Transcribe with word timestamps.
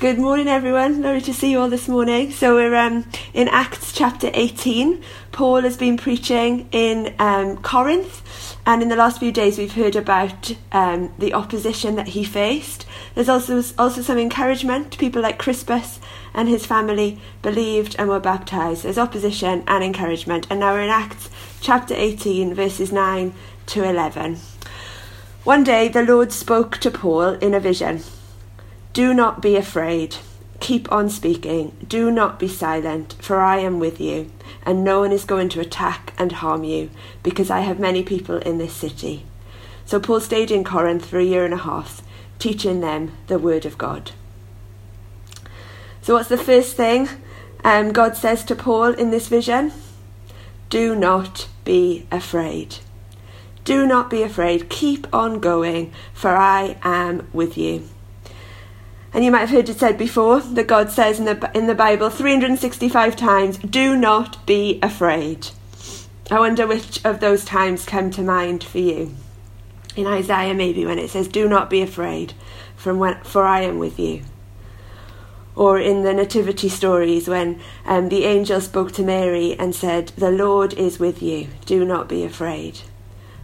Good 0.00 0.18
morning, 0.18 0.48
everyone. 0.48 1.02
Lovely 1.02 1.20
to 1.20 1.32
see 1.32 1.52
you 1.52 1.60
all 1.60 1.70
this 1.70 1.86
morning. 1.86 2.32
So 2.32 2.56
we're 2.56 2.74
um, 2.74 3.06
in 3.32 3.46
Acts 3.46 3.92
chapter 3.92 4.28
18. 4.34 5.00
Paul 5.30 5.62
has 5.62 5.76
been 5.76 5.96
preaching 5.96 6.68
in 6.72 7.14
um, 7.20 7.58
Corinth, 7.58 8.56
and 8.66 8.82
in 8.82 8.88
the 8.88 8.96
last 8.96 9.20
few 9.20 9.30
days 9.30 9.56
we've 9.56 9.72
heard 9.72 9.94
about 9.94 10.52
um, 10.72 11.14
the 11.20 11.32
opposition 11.32 11.94
that 11.94 12.08
he 12.08 12.24
faced. 12.24 12.86
There's 13.14 13.28
also 13.28 13.62
also 13.78 14.02
some 14.02 14.18
encouragement. 14.18 14.98
People 14.98 15.22
like 15.22 15.38
Crispus 15.38 16.00
and 16.34 16.48
his 16.48 16.66
family 16.66 17.20
believed 17.40 17.94
and 17.96 18.08
were 18.08 18.20
baptized. 18.20 18.82
There's 18.82 18.98
opposition 18.98 19.62
and 19.68 19.84
encouragement. 19.84 20.48
And 20.50 20.58
now 20.58 20.72
we're 20.74 20.82
in 20.82 20.90
Acts 20.90 21.30
chapter 21.60 21.94
18, 21.96 22.52
verses 22.52 22.90
9 22.90 23.32
to 23.66 23.84
11. 23.84 24.38
One 25.44 25.62
day 25.62 25.86
the 25.86 26.02
Lord 26.02 26.32
spoke 26.32 26.78
to 26.78 26.90
Paul 26.90 27.34
in 27.34 27.54
a 27.54 27.60
vision. 27.60 28.02
Do 28.94 29.12
not 29.12 29.42
be 29.42 29.56
afraid. 29.56 30.18
Keep 30.60 30.92
on 30.92 31.10
speaking. 31.10 31.76
Do 31.84 32.12
not 32.12 32.38
be 32.38 32.46
silent, 32.46 33.16
for 33.18 33.40
I 33.40 33.58
am 33.58 33.80
with 33.80 34.00
you, 34.00 34.30
and 34.64 34.84
no 34.84 35.00
one 35.00 35.10
is 35.10 35.24
going 35.24 35.48
to 35.48 35.60
attack 35.60 36.14
and 36.16 36.30
harm 36.30 36.62
you, 36.62 36.90
because 37.24 37.50
I 37.50 37.60
have 37.60 37.80
many 37.80 38.04
people 38.04 38.36
in 38.36 38.58
this 38.58 38.72
city. 38.72 39.26
So 39.84 39.98
Paul 39.98 40.20
stayed 40.20 40.52
in 40.52 40.62
Corinth 40.62 41.06
for 41.06 41.18
a 41.18 41.24
year 41.24 41.44
and 41.44 41.52
a 41.52 41.58
half, 41.58 42.02
teaching 42.38 42.82
them 42.82 43.10
the 43.26 43.36
word 43.36 43.66
of 43.66 43.76
God. 43.76 44.12
So, 46.00 46.14
what's 46.14 46.28
the 46.28 46.38
first 46.38 46.76
thing 46.76 47.08
um, 47.64 47.90
God 47.90 48.16
says 48.16 48.44
to 48.44 48.54
Paul 48.54 48.94
in 48.94 49.10
this 49.10 49.26
vision? 49.26 49.72
Do 50.70 50.94
not 50.94 51.48
be 51.64 52.06
afraid. 52.12 52.76
Do 53.64 53.88
not 53.88 54.08
be 54.08 54.22
afraid. 54.22 54.68
Keep 54.68 55.12
on 55.12 55.40
going, 55.40 55.92
for 56.12 56.36
I 56.36 56.76
am 56.84 57.28
with 57.32 57.58
you. 57.58 57.88
And 59.14 59.24
you 59.24 59.30
might 59.30 59.40
have 59.40 59.50
heard 59.50 59.68
it 59.68 59.78
said 59.78 59.96
before 59.96 60.40
that 60.40 60.66
God 60.66 60.90
says 60.90 61.20
in 61.20 61.24
the, 61.24 61.50
in 61.54 61.68
the 61.68 61.74
Bible 61.74 62.10
365 62.10 63.14
times, 63.14 63.58
do 63.58 63.96
not 63.96 64.44
be 64.44 64.80
afraid. 64.82 65.46
I 66.32 66.40
wonder 66.40 66.66
which 66.66 67.04
of 67.04 67.20
those 67.20 67.44
times 67.44 67.86
come 67.86 68.10
to 68.10 68.22
mind 68.22 68.64
for 68.64 68.78
you. 68.78 69.14
In 69.94 70.08
Isaiah, 70.08 70.52
maybe 70.52 70.84
when 70.84 70.98
it 70.98 71.10
says, 71.10 71.28
Do 71.28 71.48
not 71.48 71.70
be 71.70 71.80
afraid, 71.80 72.32
from 72.74 72.98
when, 72.98 73.22
for 73.22 73.44
I 73.44 73.60
am 73.60 73.78
with 73.78 74.00
you. 74.00 74.22
Or 75.54 75.78
in 75.78 76.02
the 76.02 76.12
Nativity 76.12 76.68
stories, 76.68 77.28
when 77.28 77.60
um, 77.86 78.08
the 78.08 78.24
angel 78.24 78.60
spoke 78.60 78.90
to 78.92 79.04
Mary 79.04 79.54
and 79.56 79.76
said, 79.76 80.08
The 80.16 80.32
Lord 80.32 80.74
is 80.74 80.98
with 80.98 81.22
you, 81.22 81.46
do 81.66 81.84
not 81.84 82.08
be 82.08 82.24
afraid. 82.24 82.80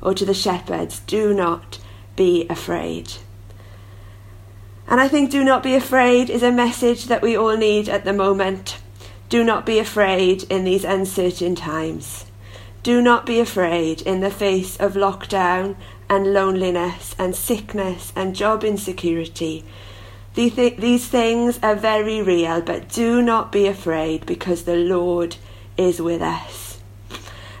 Or 0.00 0.14
to 0.14 0.24
the 0.24 0.32
shepherds, 0.32 1.00
Do 1.00 1.34
not 1.34 1.78
be 2.16 2.46
afraid. 2.48 3.12
And 4.90 5.00
I 5.02 5.06
think 5.06 5.30
do 5.30 5.44
not 5.44 5.62
be 5.62 5.74
afraid 5.74 6.30
is 6.30 6.42
a 6.42 6.50
message 6.50 7.04
that 7.06 7.20
we 7.20 7.36
all 7.36 7.56
need 7.56 7.90
at 7.90 8.04
the 8.04 8.12
moment. 8.14 8.78
Do 9.28 9.44
not 9.44 9.66
be 9.66 9.78
afraid 9.78 10.44
in 10.44 10.64
these 10.64 10.82
uncertain 10.82 11.54
times. 11.54 12.24
Do 12.82 13.02
not 13.02 13.26
be 13.26 13.38
afraid 13.38 14.00
in 14.00 14.20
the 14.20 14.30
face 14.30 14.78
of 14.78 14.94
lockdown 14.94 15.76
and 16.08 16.32
loneliness 16.32 17.14
and 17.18 17.36
sickness 17.36 18.14
and 18.16 18.34
job 18.34 18.64
insecurity. 18.64 19.62
These 20.34 21.06
things 21.08 21.58
are 21.62 21.74
very 21.74 22.22
real, 22.22 22.62
but 22.62 22.88
do 22.88 23.20
not 23.20 23.52
be 23.52 23.66
afraid 23.66 24.24
because 24.24 24.64
the 24.64 24.76
Lord 24.76 25.36
is 25.76 26.00
with 26.00 26.22
us. 26.22 26.80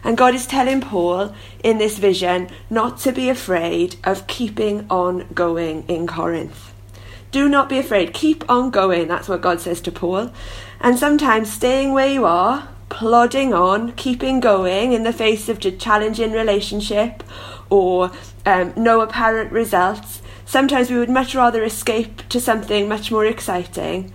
And 0.02 0.16
God 0.16 0.34
is 0.34 0.46
telling 0.46 0.80
Paul 0.80 1.34
in 1.62 1.76
this 1.76 1.98
vision 1.98 2.48
not 2.70 2.98
to 3.00 3.12
be 3.12 3.28
afraid 3.28 3.96
of 4.04 4.26
keeping 4.28 4.86
on 4.88 5.26
going 5.34 5.84
in 5.88 6.06
Corinth. 6.06 6.72
Do 7.30 7.48
not 7.48 7.68
be 7.68 7.78
afraid. 7.78 8.14
Keep 8.14 8.48
on 8.48 8.70
going. 8.70 9.08
That's 9.08 9.28
what 9.28 9.42
God 9.42 9.60
says 9.60 9.80
to 9.82 9.92
Paul. 9.92 10.32
And 10.80 10.98
sometimes 10.98 11.52
staying 11.52 11.92
where 11.92 12.10
you 12.10 12.24
are, 12.24 12.68
plodding 12.88 13.52
on, 13.52 13.92
keeping 13.92 14.40
going 14.40 14.92
in 14.92 15.02
the 15.02 15.12
face 15.12 15.48
of 15.48 15.64
a 15.64 15.70
challenging 15.70 16.32
relationship 16.32 17.22
or 17.68 18.10
um, 18.46 18.72
no 18.76 19.00
apparent 19.00 19.52
results. 19.52 20.22
Sometimes 20.46 20.90
we 20.90 20.98
would 20.98 21.10
much 21.10 21.34
rather 21.34 21.62
escape 21.62 22.26
to 22.30 22.40
something 22.40 22.88
much 22.88 23.10
more 23.10 23.26
exciting. 23.26 24.12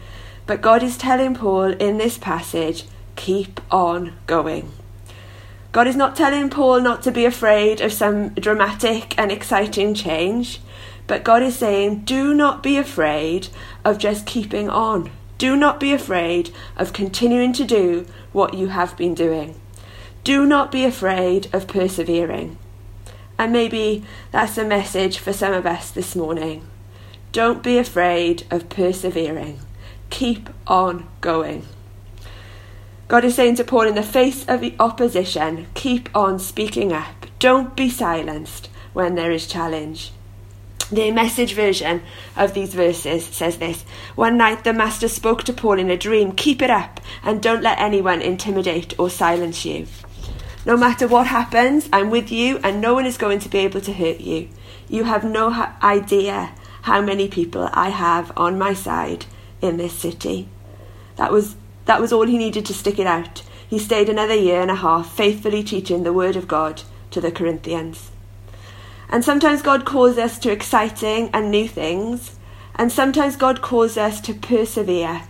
But 0.47 0.61
God 0.61 0.81
is 0.81 0.97
telling 0.97 1.35
Paul 1.35 1.73
in 1.73 1.97
this 1.97 2.17
passage, 2.17 2.85
keep 3.15 3.61
on 3.71 4.13
going. 4.25 4.71
God 5.71 5.87
is 5.87 5.95
not 5.95 6.15
telling 6.15 6.49
Paul 6.49 6.81
not 6.81 7.01
to 7.03 7.11
be 7.11 7.25
afraid 7.25 7.81
of 7.81 7.93
some 7.93 8.29
dramatic 8.29 9.17
and 9.17 9.31
exciting 9.31 9.93
change. 9.93 10.59
But 11.07 11.23
God 11.23 11.43
is 11.43 11.57
saying, 11.57 12.01
do 12.01 12.33
not 12.33 12.63
be 12.63 12.77
afraid 12.77 13.49
of 13.83 13.97
just 13.97 14.25
keeping 14.25 14.69
on. 14.69 15.11
Do 15.37 15.55
not 15.55 15.79
be 15.79 15.93
afraid 15.93 16.51
of 16.77 16.93
continuing 16.93 17.53
to 17.53 17.65
do 17.65 18.05
what 18.31 18.53
you 18.53 18.67
have 18.67 18.95
been 18.95 19.13
doing. 19.13 19.59
Do 20.23 20.45
not 20.45 20.71
be 20.71 20.85
afraid 20.85 21.53
of 21.53 21.67
persevering. 21.67 22.57
And 23.37 23.51
maybe 23.51 24.03
that's 24.31 24.57
a 24.57 24.63
message 24.63 25.17
for 25.17 25.33
some 25.33 25.53
of 25.53 25.65
us 25.65 25.91
this 25.91 26.15
morning. 26.15 26.65
Don't 27.33 27.63
be 27.63 27.77
afraid 27.77 28.45
of 28.49 28.69
persevering. 28.69 29.59
Keep 30.09 30.49
on 30.67 31.09
going. 31.19 31.65
God 33.07 33.25
is 33.25 33.35
saying 33.35 33.55
to 33.55 33.63
Paul, 33.63 33.87
in 33.87 33.95
the 33.95 34.03
face 34.03 34.45
of 34.47 34.61
the 34.61 34.75
opposition, 34.79 35.67
keep 35.73 36.09
on 36.15 36.39
speaking 36.39 36.93
up. 36.93 37.25
Don't 37.39 37.75
be 37.75 37.89
silenced 37.89 38.69
when 38.93 39.15
there 39.15 39.31
is 39.31 39.45
challenge. 39.45 40.11
The 40.91 41.11
message 41.11 41.53
version 41.53 42.03
of 42.35 42.53
these 42.53 42.73
verses 42.73 43.25
says 43.25 43.57
this 43.57 43.83
One 44.15 44.37
night 44.37 44.63
the 44.63 44.73
Master 44.73 45.07
spoke 45.07 45.43
to 45.43 45.53
Paul 45.53 45.79
in 45.79 45.89
a 45.89 45.97
dream 45.97 46.33
Keep 46.33 46.61
it 46.61 46.69
up 46.69 46.99
and 47.23 47.41
don't 47.41 47.63
let 47.63 47.79
anyone 47.79 48.21
intimidate 48.21 48.97
or 48.99 49.09
silence 49.09 49.65
you. 49.65 49.87
No 50.65 50.77
matter 50.77 51.07
what 51.07 51.27
happens, 51.27 51.89
I'm 51.91 52.09
with 52.09 52.31
you 52.31 52.59
and 52.63 52.79
no 52.79 52.93
one 52.93 53.05
is 53.05 53.17
going 53.17 53.39
to 53.39 53.49
be 53.49 53.59
able 53.59 53.81
to 53.81 53.93
hurt 53.93 54.19
you. 54.21 54.49
You 54.87 55.05
have 55.05 55.23
no 55.23 55.51
idea 55.81 56.53
how 56.83 57.01
many 57.01 57.27
people 57.27 57.69
I 57.73 57.89
have 57.89 58.31
on 58.37 58.59
my 58.59 58.73
side 58.73 59.25
in 59.61 59.77
this 59.77 59.93
city. 59.93 60.47
That 61.15 61.31
was, 61.31 61.55
that 61.85 62.01
was 62.01 62.13
all 62.13 62.27
he 62.27 62.37
needed 62.37 62.65
to 62.67 62.73
stick 62.73 62.99
it 62.99 63.07
out. 63.07 63.41
He 63.67 63.79
stayed 63.79 64.09
another 64.09 64.35
year 64.35 64.61
and 64.61 64.71
a 64.71 64.75
half 64.75 65.11
faithfully 65.11 65.63
teaching 65.63 66.03
the 66.03 66.13
Word 66.13 66.35
of 66.35 66.47
God 66.47 66.83
to 67.11 67.19
the 67.19 67.31
Corinthians. 67.31 68.11
And 69.13 69.23
sometimes 69.23 69.61
God 69.61 69.85
calls 69.85 70.17
us 70.17 70.39
to 70.39 70.51
exciting 70.51 71.29
and 71.33 71.51
new 71.51 71.67
things. 71.67 72.35
And 72.73 72.91
sometimes 72.91 73.35
God 73.35 73.61
calls 73.61 73.95
us 73.95 74.19
to 74.21 74.33
persevere, 74.33 75.21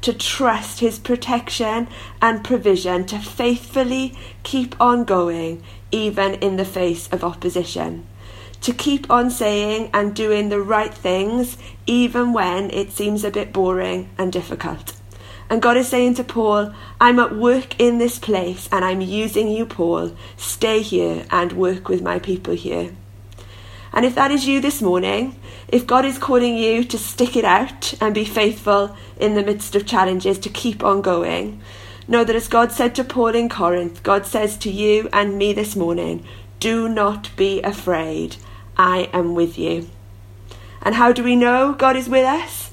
to 0.00 0.12
trust 0.12 0.80
His 0.80 0.98
protection 0.98 1.86
and 2.20 2.42
provision, 2.42 3.06
to 3.06 3.20
faithfully 3.20 4.18
keep 4.42 4.74
on 4.80 5.04
going, 5.04 5.62
even 5.92 6.34
in 6.34 6.56
the 6.56 6.64
face 6.64 7.06
of 7.12 7.22
opposition. 7.22 8.08
To 8.62 8.72
keep 8.72 9.08
on 9.08 9.30
saying 9.30 9.90
and 9.94 10.16
doing 10.16 10.48
the 10.48 10.60
right 10.60 10.92
things, 10.92 11.56
even 11.86 12.32
when 12.32 12.72
it 12.72 12.90
seems 12.90 13.22
a 13.22 13.30
bit 13.30 13.52
boring 13.52 14.10
and 14.18 14.32
difficult. 14.32 14.94
And 15.48 15.62
God 15.62 15.76
is 15.76 15.86
saying 15.86 16.14
to 16.14 16.24
Paul, 16.24 16.74
I'm 17.00 17.20
at 17.20 17.36
work 17.36 17.80
in 17.80 17.98
this 17.98 18.18
place 18.18 18.68
and 18.72 18.84
I'm 18.84 19.00
using 19.00 19.46
you, 19.46 19.64
Paul. 19.64 20.16
Stay 20.36 20.82
here 20.82 21.24
and 21.30 21.52
work 21.52 21.88
with 21.88 22.02
my 22.02 22.18
people 22.18 22.54
here. 22.54 22.90
And 23.92 24.04
if 24.04 24.14
that 24.14 24.30
is 24.30 24.46
you 24.46 24.60
this 24.60 24.82
morning, 24.82 25.38
if 25.68 25.86
God 25.86 26.04
is 26.04 26.18
calling 26.18 26.56
you 26.56 26.84
to 26.84 26.98
stick 26.98 27.36
it 27.36 27.44
out 27.44 27.94
and 28.00 28.14
be 28.14 28.24
faithful 28.24 28.96
in 29.18 29.34
the 29.34 29.42
midst 29.42 29.74
of 29.74 29.86
challenges, 29.86 30.38
to 30.40 30.48
keep 30.48 30.84
on 30.84 31.02
going, 31.02 31.60
know 32.06 32.24
that 32.24 32.36
as 32.36 32.48
God 32.48 32.72
said 32.72 32.94
to 32.94 33.04
Paul 33.04 33.34
in 33.34 33.48
Corinth, 33.48 34.02
God 34.02 34.26
says 34.26 34.56
to 34.58 34.70
you 34.70 35.08
and 35.12 35.38
me 35.38 35.52
this 35.52 35.76
morning, 35.76 36.24
do 36.60 36.88
not 36.88 37.34
be 37.36 37.62
afraid. 37.62 38.36
I 38.76 39.10
am 39.12 39.34
with 39.34 39.58
you. 39.58 39.88
And 40.82 40.94
how 40.94 41.12
do 41.12 41.22
we 41.22 41.36
know 41.36 41.72
God 41.72 41.96
is 41.96 42.08
with 42.08 42.24
us? 42.24 42.70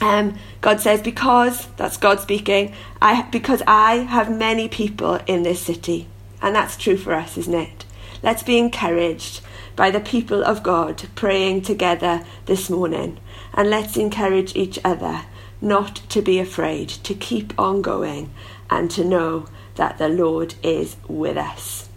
Um, 0.00 0.38
God 0.60 0.80
says, 0.80 1.02
because, 1.02 1.66
that's 1.76 1.96
God 1.96 2.20
speaking, 2.20 2.74
I, 3.02 3.22
because 3.22 3.62
I 3.66 3.96
have 3.96 4.30
many 4.30 4.68
people 4.68 5.18
in 5.26 5.42
this 5.42 5.60
city. 5.60 6.06
And 6.40 6.54
that's 6.54 6.76
true 6.76 6.96
for 6.96 7.14
us, 7.14 7.36
isn't 7.36 7.54
it? 7.54 7.84
Let's 8.22 8.42
be 8.42 8.58
encouraged 8.58 9.40
by 9.76 9.90
the 9.90 10.00
people 10.00 10.42
of 10.42 10.62
God 10.62 11.08
praying 11.14 11.62
together 11.62 12.24
this 12.46 12.68
morning. 12.68 13.20
And 13.54 13.70
let's 13.70 13.96
encourage 13.96 14.56
each 14.56 14.78
other 14.84 15.22
not 15.60 15.96
to 16.08 16.22
be 16.22 16.38
afraid, 16.38 16.88
to 16.88 17.14
keep 17.14 17.58
on 17.58 17.82
going, 17.82 18.30
and 18.70 18.90
to 18.90 19.04
know 19.04 19.46
that 19.76 19.98
the 19.98 20.08
Lord 20.08 20.54
is 20.62 20.96
with 21.06 21.36
us. 21.36 21.88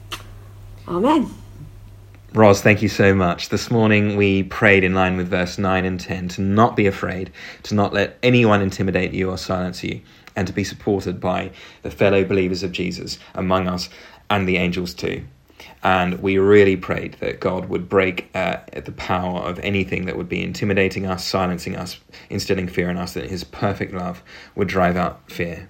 Amen. 0.88 1.33
Ros, 2.33 2.62
thank 2.62 2.81
you 2.81 2.88
so 2.88 3.13
much. 3.13 3.50
This 3.50 3.69
morning 3.69 4.15
we 4.15 4.44
prayed 4.44 4.83
in 4.83 4.94
line 4.94 5.18
with 5.18 5.27
verse 5.27 5.57
9 5.57 5.83
and 5.83 6.00
10 6.00 6.29
to 6.29 6.41
not 6.41 6.75
be 6.75 6.88
afraid, 6.88 7.31
to 7.63 7.75
not 7.75 7.94
let 7.94 8.18
anyone 8.23 8.62
intimidate 8.62 9.12
you 9.12 9.29
or 9.29 9.38
silence 9.38 9.83
you, 9.83 10.01
and 10.35 10.47
to 10.47 10.53
be 10.53 10.63
supported 10.63 11.19
by 11.19 11.51
the 11.81 11.91
fellow 11.91 12.23
believers 12.23 12.63
of 12.63 12.71
Jesus 12.71 13.19
among 13.35 13.68
us 13.68 13.89
and 14.29 14.47
the 14.47 14.57
angels 14.57 14.94
too. 14.94 15.25
And 15.83 16.22
we 16.22 16.38
really 16.38 16.75
prayed 16.75 17.18
that 17.22 17.39
God 17.39 17.69
would 17.69 17.89
break 17.89 18.30
uh, 18.36 18.57
the 18.72 18.92
power 18.92 19.39
of 19.42 19.57
anything 19.60 20.06
that 20.06 20.16
would 20.16 20.30
be 20.30 20.44
intimidating 20.44 21.07
us, 21.07 21.25
silencing 21.25 21.75
us, 21.75 22.00
instilling 22.30 22.68
fear 22.68 22.89
in 22.89 22.98
us, 22.98 23.13
that 23.13 23.30
His 23.30 23.44
perfect 23.44 23.94
love 23.94 24.22
would 24.56 24.68
drive 24.68 24.95
out 24.95 25.31
fear. 25.31 25.69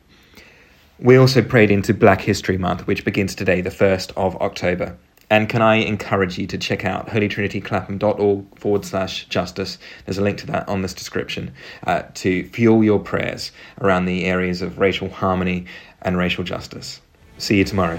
We 0.99 1.15
also 1.15 1.41
prayed 1.41 1.71
into 1.71 1.93
Black 1.93 2.21
History 2.21 2.57
Month, 2.57 2.85
which 2.87 3.05
begins 3.05 3.33
today, 3.33 3.61
the 3.61 3.69
1st 3.69 4.11
of 4.17 4.35
October. 4.37 4.97
And 5.31 5.47
can 5.47 5.61
I 5.61 5.75
encourage 5.75 6.37
you 6.37 6.45
to 6.47 6.57
check 6.57 6.83
out 6.83 7.07
holytrinityclapham.org 7.07 8.59
forward 8.59 8.85
slash 8.85 9.25
justice? 9.27 9.77
There's 10.05 10.17
a 10.17 10.21
link 10.21 10.37
to 10.39 10.47
that 10.47 10.67
on 10.67 10.81
this 10.81 10.93
description 10.93 11.53
uh, 11.87 12.03
to 12.15 12.43
fuel 12.49 12.83
your 12.83 12.99
prayers 12.99 13.53
around 13.79 14.05
the 14.05 14.25
areas 14.25 14.61
of 14.61 14.77
racial 14.77 15.09
harmony 15.09 15.67
and 16.01 16.17
racial 16.17 16.43
justice. 16.43 16.99
See 17.37 17.57
you 17.57 17.63
tomorrow. 17.63 17.97